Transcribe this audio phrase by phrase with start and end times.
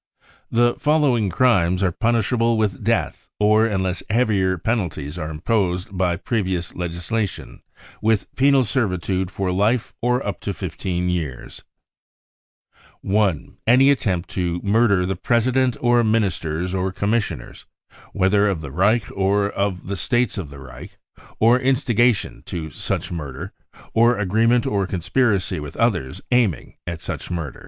[0.49, 6.71] "The following crimes are punishable with death, or, unless heavier penalties are imposed by previous
[6.73, 11.61] legisla tion,>with penal servitude for life or up to* 15 years;"
[13.01, 17.65] (1) any attempt to murder the President or Ministers or Commissioners,
[18.11, 20.97] whether of the Reich or of the States of the Reich,
[21.39, 23.53] or instigation to such murder,
[23.93, 27.59] or agreement or conspiracy with others aiming at such murder.